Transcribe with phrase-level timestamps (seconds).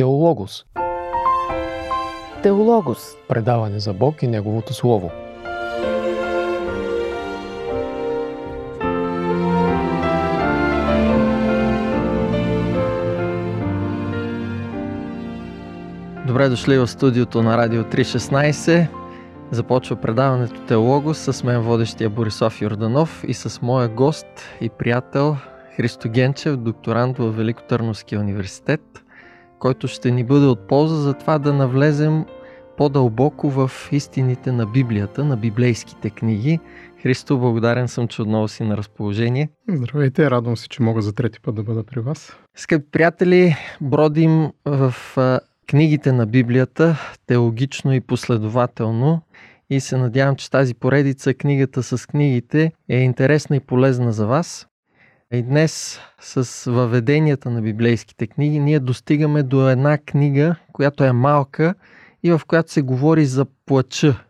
[0.00, 0.64] Теологос.
[2.42, 3.16] Теологос.
[3.28, 5.10] Предаване за Бог и Неговото Слово.
[16.26, 18.86] Добре дошли в студиото на Радио 316.
[19.50, 24.26] Започва предаването Теологос с мен водещия Борисов Йорданов и с моя гост
[24.60, 25.36] и приятел
[25.76, 28.80] Христо Генчев, докторант в Великотърновския университет,
[29.60, 32.24] който ще ни бъде от полза за това да навлезем
[32.76, 36.60] по-дълбоко в истините на Библията, на библейските книги.
[37.02, 39.48] Христо, благодарен съм, че отново си на разположение.
[39.68, 42.36] Здравейте, радвам се, че мога за трети път да бъда при вас.
[42.56, 44.94] Скъпи приятели, бродим в
[45.68, 49.22] книгите на Библията теологично и последователно
[49.70, 54.66] и се надявам, че тази поредица, книгата с книгите, е интересна и полезна за вас.
[55.32, 61.74] И днес с въведенията на библейските книги ние достигаме до една книга, която е малка
[62.22, 64.24] и в която се говори за плача.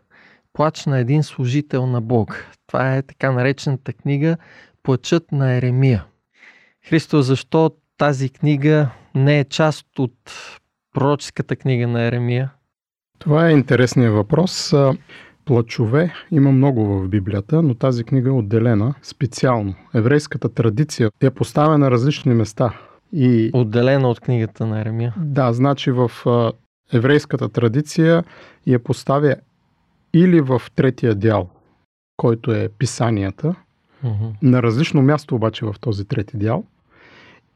[0.53, 2.45] Плач на един служител на Бог.
[2.67, 4.37] Това е така наречената книга
[4.83, 6.05] Плачът на Еремия.
[6.89, 10.13] Христо, защо тази книга не е част от
[10.93, 12.51] пророческата книга на Еремия?
[13.19, 14.73] Това е интересният въпрос.
[15.45, 19.75] Плачове има много в Библията, но тази книга е отделена специално.
[19.93, 22.73] Еврейската традиция е поставена на различни места.
[23.13, 23.49] И...
[23.53, 25.13] Отделена от книгата на Еремия?
[25.17, 26.11] Да, значи в
[26.93, 28.23] еврейската традиция
[28.67, 29.35] я поставя
[30.13, 31.49] или в третия дял,
[32.17, 33.55] който е писанията,
[34.05, 34.33] uh-huh.
[34.41, 36.63] на различно място обаче в този трети дял.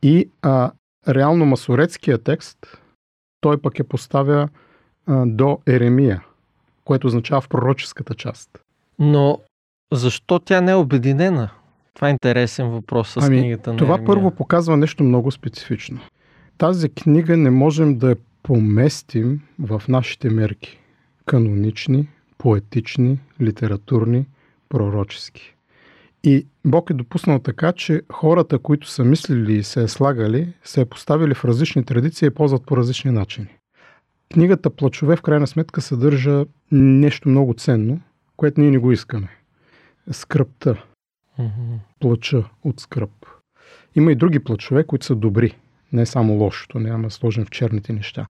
[0.03, 0.72] И а,
[1.08, 2.58] реално масоретския текст,
[3.41, 4.50] той пък я поставя
[5.08, 6.23] а, до Еремия–
[6.86, 8.50] което означава в пророческата част.
[9.00, 9.39] Но
[9.94, 11.50] защо тя не е обединена?
[11.94, 16.00] Това е интересен въпрос с ами, книгата на Това първо показва нещо много специфично.
[16.58, 20.80] Тази книга не можем да я поместим в нашите мерки.
[21.25, 24.25] Канонични, поетични, литературни,
[24.69, 25.56] пророчески.
[26.24, 30.81] И Бог е допуснал така, че хората, които са мислили и се е слагали, се
[30.81, 33.47] е поставили в различни традиции и ползват по различни начини.
[34.34, 38.02] Книгата Плачове в крайна сметка съдържа нещо много ценно,
[38.38, 39.28] което ние не го искаме.
[40.12, 40.84] Скръпта.
[41.40, 41.78] Mm-hmm.
[42.00, 43.12] Плача от скръп.
[43.96, 45.58] Има и други плачове, които са добри.
[45.94, 48.25] Не само лошото, няма да сложим в черните неща.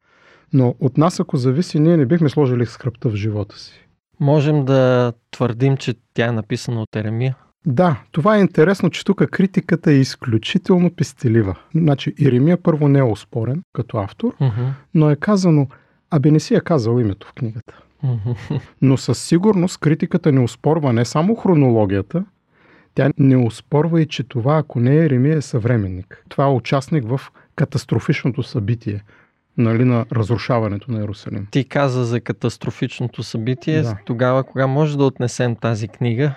[0.54, 3.88] Но от нас, ако зависи, ние не бихме сложили скръпта в живота си.
[4.20, 7.36] Можем да твърдим, че тя е написана от Еремия?
[7.66, 11.56] Да, това е интересно, че тук критиката е изключително пестелива.
[11.76, 14.70] Значи, Иеремия първо не е оспорен като автор, uh-huh.
[14.94, 15.68] но е казано–
[16.16, 17.82] Абе не си е казал името в книгата.
[18.82, 22.26] Но със сигурност критиката не успорва не само хронологията,
[22.94, 26.24] тя не успорва и, че това, ако не е Еремия, е съвременник.
[26.30, 27.22] Това е участник в
[27.56, 29.04] катастрофичното събитие
[29.58, 31.48] нали, на разрушаването на Иерусалим.
[31.52, 33.82] Ти каза за катастрофичното събитие.
[33.82, 33.98] Да.
[34.06, 36.36] Тогава, кога може да отнесем тази книга?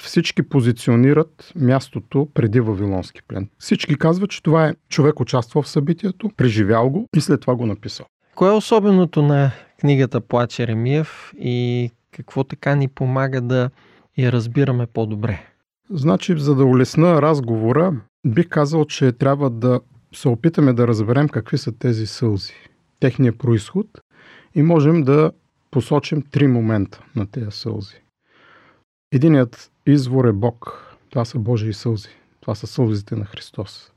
[0.00, 3.48] Всички позиционират мястото преди Вавилонски плен.
[3.58, 7.66] Всички казват, че това е човек участвал в събитието, преживял го и след това го
[7.66, 8.06] написал.
[8.36, 13.70] Кое е особеното на книгата Плач Еремиев и какво така ни помага да
[14.18, 15.46] я разбираме по-добре?
[15.90, 19.80] Значи, за да улесна разговора, бих казал, че трябва да
[20.14, 22.52] се опитаме да разберем какви са тези сълзи,
[23.00, 23.86] техния происход
[24.54, 25.32] и можем да
[25.70, 28.00] посочим три момента на тези сълзи.
[29.12, 30.82] Единият извор е Бог.
[31.10, 32.08] Това са Божии сълзи.
[32.40, 33.92] Това са сълзите на Христос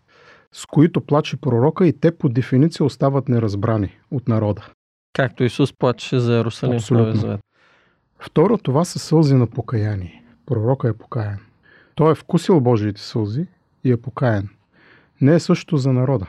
[0.51, 4.65] с които плаче пророка и те по дефиниция остават неразбрани от народа.
[5.13, 7.39] Както Исус плачеше за Иерусалим Абсолютно.
[8.19, 10.23] Второ, това са сълзи на покаяние.
[10.45, 11.39] Пророка е покаян.
[11.95, 13.45] Той е вкусил Божиите сълзи
[13.83, 14.49] и е покаян.
[15.21, 16.25] Не е също за народа.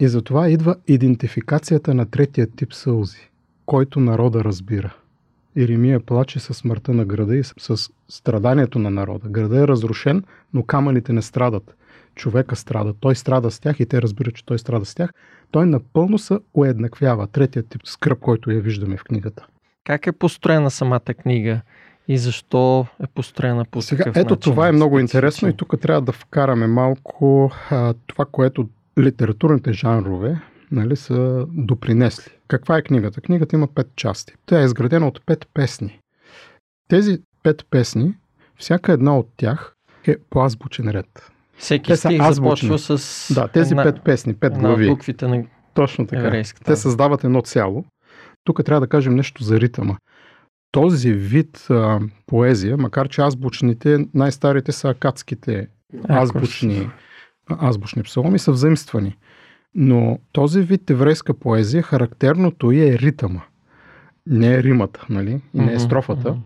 [0.00, 3.30] И затова идва идентификацията на третия тип сълзи,
[3.66, 4.94] който народа разбира.
[5.56, 9.28] Иремия плаче със смъртта на града и с страданието на народа.
[9.28, 11.76] Града е разрушен, но камъните не страдат
[12.14, 15.10] човека страда, той страда с тях и те разбират, че той страда с тях,
[15.50, 17.26] той напълно се уеднаквява.
[17.26, 19.46] Третият тип скръп, който я виждаме в книгата.
[19.84, 21.60] Как е построена самата книга?
[22.08, 24.36] И защо е построена по Сега, ето начин?
[24.36, 28.68] това е много интересно и тук трябва да вкараме малко а, това, което
[28.98, 30.40] литературните жанрове
[30.72, 32.30] нали, са допринесли.
[32.48, 33.20] Каква е книгата?
[33.20, 34.34] Книгата има пет части.
[34.46, 36.00] Тя е изградена от пет песни.
[36.88, 38.14] Тези пет песни,
[38.56, 39.74] всяка една от тях
[40.06, 41.30] е по азбучен ред.
[41.60, 44.88] Всеки те стих започва с Да, тези една, пет песни, пет глави.
[44.88, 46.22] буквите на Точно така.
[46.22, 46.64] Еврейската.
[46.64, 47.84] Те създават едно цяло.
[48.44, 49.96] Тук трябва да кажем нещо за ритъма.
[50.72, 55.68] Този вид а, поезия, макар че азбучните, най-старите са акадските
[56.10, 56.90] азбучни,
[57.50, 59.16] азбучни псалми, са взаимствани.
[59.74, 63.40] Но този вид еврейска поезия, характерното й е ритъма.
[64.26, 65.40] Не е римата, нали?
[65.54, 66.36] И не е строфата.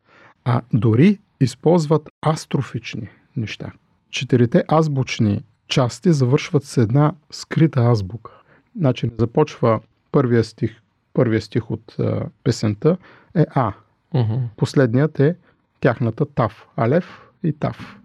[0.44, 3.72] А дори използват астрофични неща.
[4.14, 8.32] Четирите азбучни части завършват с една скрита азбука.
[8.76, 9.81] Значи започва
[10.12, 10.81] първия стих,
[11.12, 12.96] първия стих от а, песента
[13.34, 13.72] е А.
[14.14, 14.34] Мгм.
[14.56, 15.37] Последният е
[15.81, 16.66] тяхната Тав.
[16.76, 18.00] Алев и Тав.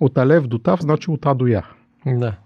[0.00, 1.66] От Алев до Тав значи от А до Я.
[2.06, 2.36] Да.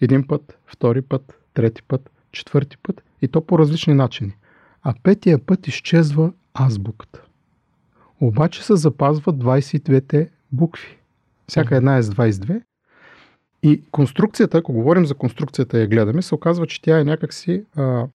[0.00, 4.36] Един път, втори път, трети път, четвърти път и то по различни начини.
[4.82, 7.22] А петия път изчезва азбуката.
[8.20, 10.96] Обаче се запазват 22-те букви.
[11.48, 12.60] Всяка една е с 22.
[13.62, 17.64] И конструкцията, ако говорим за конструкцията и я гледаме, се оказва, че тя е някакси
[17.76, 18.06] а,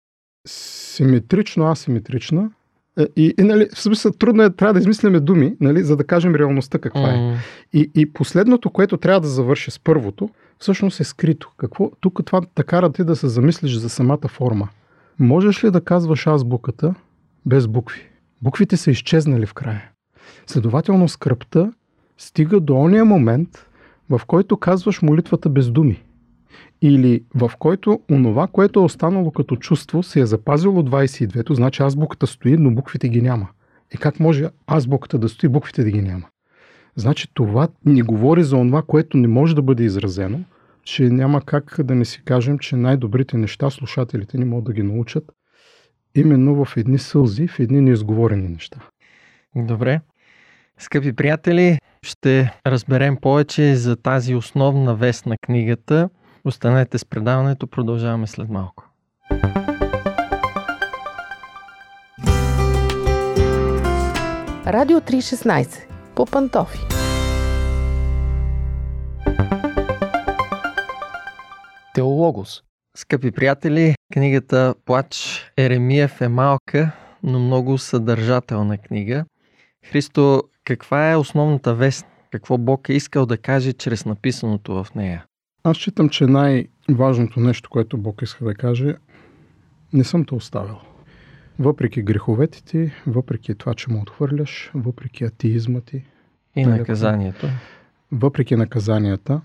[0.48, 2.50] симетрично-асиметрична.
[2.98, 6.04] Е, И, и нали, в смисъл, трудно е, трябва да измисляме думи, нали, за да
[6.04, 7.16] кажем реалността каква е.
[7.16, 7.36] М,
[7.72, 11.52] И, и последното, което трябва да завърши с първото, всъщност е скрито.
[11.56, 11.90] Какво?
[12.00, 14.68] Тук това те кара ти да се замислиш за самата форма.
[15.18, 16.94] Можеш ли да казваш азбуката
[17.46, 18.08] без букви?
[18.42, 19.90] Буквите са изчезнали в края.
[20.46, 21.72] Следователно скръпта
[22.20, 23.66] стига до ония момент,
[24.10, 26.02] в който казваш молитвата без думи.
[26.82, 32.26] Или в който онова, което е останало като чувство, се е запазило 22-то, значи азбуката
[32.26, 33.48] стои, но буквите ги няма.
[33.94, 36.26] И как може азбуката да стои, буквите да ги няма?
[36.96, 40.40] Значи това ни говори за това, което не може да бъде изразено,
[40.82, 44.82] че няма как да не си кажем, че най-добрите неща слушателите ни могат да ги
[44.82, 45.24] научат
[46.14, 48.80] именно в едни сълзи, в едни неизговорени неща.
[49.56, 50.00] Добре.
[50.80, 56.08] Скъпи приятели, ще разберем повече за тази основна вест на книгата.
[56.44, 58.84] Останете с предаването, продължаваме след малко.
[64.66, 66.78] Радио 316 по Пантофи.
[71.94, 72.62] Теологос.
[72.96, 76.90] Скъпи приятели, книгата Плач Еремиев е малка,
[77.22, 79.24] но много съдържателна книга.
[79.84, 82.06] Христо, каква е основната вест?
[82.32, 85.24] Какво Бог е искал да каже чрез написаното в нея?
[85.64, 88.94] Аз считам, че най-важното нещо, което Бог иска да каже,
[89.92, 90.76] не съм те оставил.
[91.58, 96.04] Въпреки греховете ти, въпреки това, че му отхвърляш, въпреки атеизма ти,
[96.56, 97.46] И наказанието.
[98.12, 99.40] въпреки наказанията,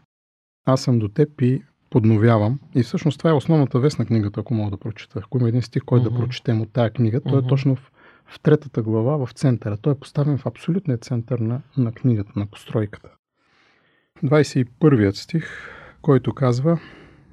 [0.65, 2.59] аз съм до теб и подновявам.
[2.75, 5.19] И всъщност това е основната вест на книгата, ако мога да прочета.
[5.23, 6.15] Ако има един стих, който Мгм.
[6.15, 7.45] да прочетем от тая книга, той Мгм.
[7.45, 7.91] е точно в,
[8.25, 9.77] в третата глава, в центъра.
[9.77, 13.09] Той е поставен в абсолютния център на, на книгата, на постройката.
[14.23, 15.49] 21 стих,
[16.01, 16.79] който казва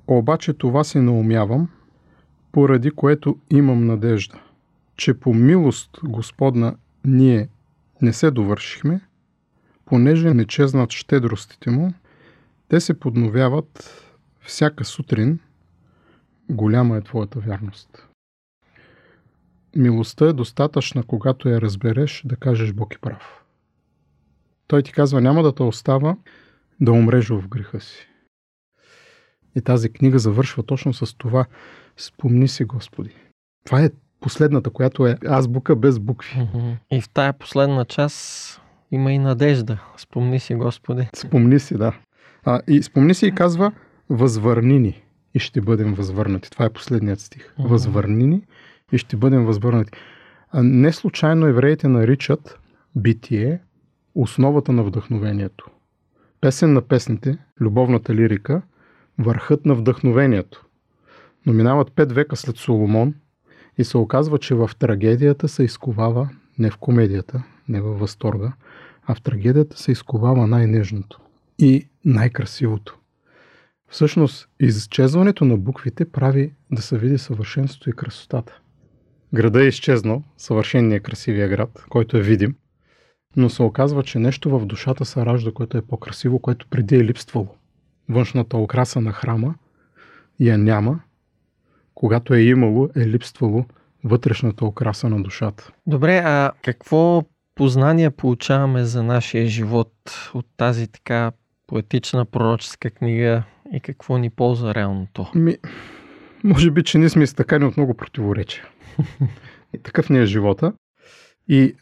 [0.06, 1.68] Обаче това си наумявам,
[2.52, 4.40] поради което имам надежда,
[4.96, 7.48] че по милост Господна ние
[8.02, 9.00] не се довършихме,
[9.84, 11.92] понеже не чезнат щедростите му,
[12.68, 14.02] те се подновяват
[14.40, 15.38] всяка сутрин.
[16.50, 18.08] Голяма е твоята вярност.
[19.76, 23.44] Милостта е достатъчна, когато я разбереш, да кажеш Бог е прав.
[24.66, 26.16] Той ти казва, няма да те остава
[26.80, 28.08] да умреш в греха си.
[29.56, 31.44] И тази книга завършва точно с това.
[31.96, 33.14] Спомни си, Господи.
[33.64, 33.90] Това е
[34.20, 36.48] последната, която е азбука без букви.
[36.90, 38.60] И в тая последна част
[38.90, 39.78] има и надежда.
[39.96, 41.08] Спомни си, Господи.
[41.16, 41.98] Спомни си, да.
[42.44, 43.72] А, и спомни си и казва,
[44.10, 45.02] възвърни ни
[45.34, 46.50] и ще бъдем възвърнати.
[46.50, 47.54] Това е последният стих.
[47.58, 48.42] Възвърни ни
[48.92, 49.92] и ще бъдем възвърнати.
[50.54, 52.58] Не случайно евреите наричат
[52.96, 53.60] битие
[54.14, 55.70] основата на вдъхновението.
[56.40, 58.62] Песен на песните, любовната лирика,
[59.18, 60.64] върхът на вдъхновението.
[61.46, 63.14] Но минават пет века след Соломон
[63.78, 66.28] и се оказва, че в трагедията се изковава
[66.58, 68.52] не в комедията, не във възторга,
[69.06, 71.20] а в трагедията се изковава най-нежното
[71.58, 72.98] и най-красивото.
[73.88, 78.60] Всъщност, изчезването на буквите прави да се види съвършенството и красотата.
[79.34, 82.54] Града е изчезнал, съвършенният красивия град, който е видим,
[83.36, 87.04] но се оказва, че нещо в душата се ражда, което е по-красиво, което преди е
[87.04, 87.48] липствало.
[88.08, 89.54] Външната окраса на храма
[90.40, 91.00] я няма,
[91.94, 93.64] когато е имало, е липствало
[94.04, 95.72] вътрешната окраса на душата.
[95.86, 97.24] Добре, а какво
[97.54, 99.92] познание получаваме за нашия живот
[100.34, 101.32] от тази така
[101.66, 105.26] поетична пророческа книга и какво ни ползва реалното?
[105.34, 105.56] Ми,
[106.44, 108.68] може би, че ние сме изтъкани от много противоречия.
[109.74, 110.72] И такъв ни е живота.
[111.48, 111.74] И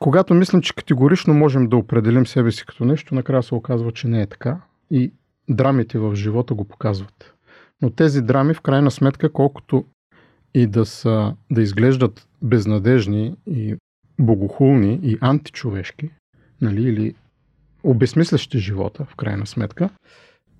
[0.00, 4.08] когато мислим, че категорично можем да определим себе си като нещо, накрая се оказва, че
[4.08, 4.60] не е така.
[4.90, 5.12] И
[5.48, 7.34] драмите в живота го показват.
[7.82, 9.84] Но тези драми, в крайна сметка, колкото
[10.54, 13.76] и да са, да изглеждат безнадежни и
[14.20, 16.10] богохулни и античовешки,
[16.60, 17.14] нали, или
[17.82, 19.90] обесмислящи живота, в крайна сметка,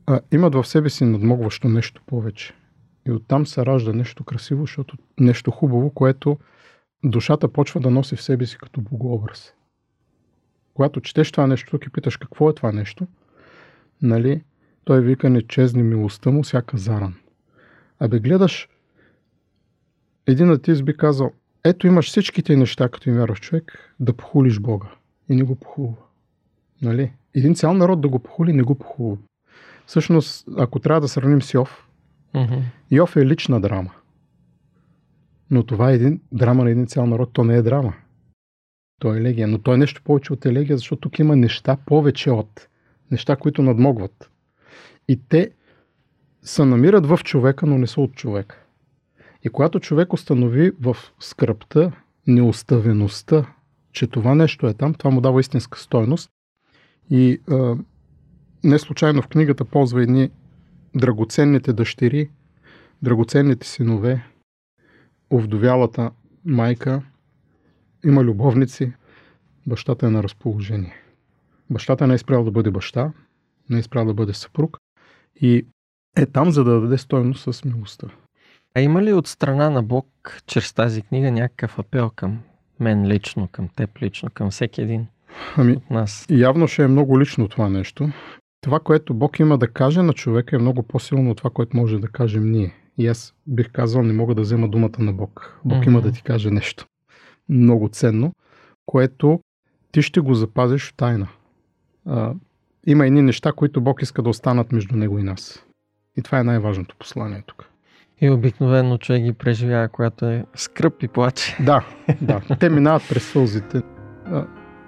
[0.07, 2.55] а, имат в себе си надмогващо нещо повече.
[3.07, 6.39] И оттам се ражда нещо красиво, защото нещо хубаво, което
[7.05, 9.55] душата почва да носи в себе си като богообраз.
[10.75, 13.07] Когато четеш това нещо тук и питаш какво е това нещо,
[14.03, 14.43] нали,
[14.85, 17.15] той вика не чезни милостта му, всяка заран.
[17.99, 18.69] Абе гледаш,
[20.27, 21.33] един атист би казал,
[21.65, 24.87] ето имаш всичките неща, като им вярваш човек, да похулиш Бога.
[25.29, 25.97] И не го похулва.
[26.83, 27.13] Нали?
[27.35, 29.17] Един цял народ да го похули, не го похулва.
[29.87, 31.89] Всъщност, ако трябва да сравним с Йов,
[32.35, 32.63] Mm-hmm.
[32.91, 33.91] Йов е лична драма.
[35.51, 37.31] Но това е един драма на един цял народ.
[37.33, 37.95] То не е драма.
[39.01, 39.49] То е елегия.
[39.49, 42.69] Но то е нещо повече от елегия, защото тук има неща повече от.
[43.11, 44.31] Неща, които надмогват.
[45.09, 45.51] И те
[46.43, 48.59] се намират в човека, но не са от човека.
[49.45, 51.93] И когато човек установи в скръпта,
[52.27, 53.47] неоставеността,
[53.93, 56.31] че това нещо е там, това му дава истинска стойност.
[57.11, 57.77] И а,
[58.65, 60.31] не случайно в книгата ползва едни
[60.97, 62.31] драгоценните дъщери,
[63.03, 64.27] драгоценните синове,
[65.33, 66.11] овдовялата
[66.45, 67.03] майка,
[68.05, 68.93] има любовници,
[69.67, 70.95] бащата е на разположение.
[71.71, 73.13] Бащата не е спрял да бъде баща,
[73.71, 74.79] не е спрял да бъде съпруг
[75.41, 75.67] и
[76.17, 78.09] е там, за да даде стойност с милостта.
[78.75, 80.07] А има ли от страна на Бог,
[80.47, 82.41] чрез тази книга, някакъв апел към
[82.81, 85.07] мен лично, към теб лично, към всеки един
[85.57, 86.27] Ами, от нас?
[86.31, 88.09] явно ще е много лично това нещо.
[88.63, 91.99] Това, което Бог има да каже на човека е много по-силно от това, което може
[91.99, 92.75] да кажем ние.
[92.99, 95.61] И аз бих казал, не мога да взема думата на Бог.
[95.65, 95.91] Бог Мгм.
[95.91, 96.87] има да ти каже нещо
[97.49, 98.33] много ценно,
[98.87, 99.41] което
[99.93, 101.29] ти ще го запазиш в тайна.
[102.07, 102.35] А,
[102.87, 105.67] има едни неща, които Бог иска да останат между него и нас.
[106.17, 107.69] И това е най-важното послание тук.
[108.21, 111.57] И обикновено човек ги преживява, когато е скръп и плаче.
[111.61, 111.87] Да,
[112.21, 112.41] да.
[112.61, 113.83] Те минават през сълзите.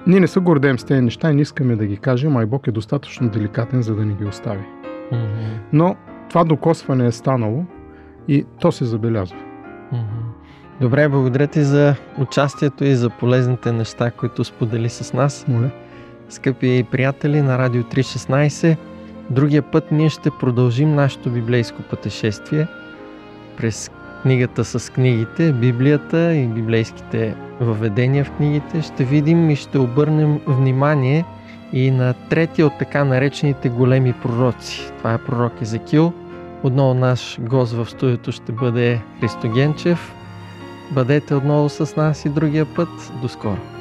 [0.07, 2.47] Ние не се гордеем с тези неща и не искаме да ги кажем, а и
[2.47, 4.65] Бог е достатъчно деликатен, за да ни ги остави.
[5.13, 5.25] Мгм.
[5.73, 5.97] Но
[6.29, 7.65] това докосване е станало
[8.29, 9.37] и то се забелязва.
[9.93, 10.05] Мгм.
[10.81, 15.49] Добре, благодаря ти за участието и за полезните неща, които сподели с нас.
[15.49, 15.71] Моля.
[16.29, 18.77] Скъпи приятели на Радио 316,
[19.31, 22.67] другия път ние ще продължим нашето библейско пътешествие
[23.57, 23.91] през
[24.25, 28.83] книгата с книгите, Библията и библейските въведения в книгите.
[28.83, 31.25] Ще видим и ще обърнем внимание
[31.73, 34.93] и на третия от така наречените големи пророци.
[34.99, 36.13] Това е пророк Езекил.
[36.63, 40.15] Отново наш гост в студиото ще бъде Христо Генчев.
[40.91, 42.89] Бъдете отново с нас и другия път.
[43.23, 43.74] До скоро!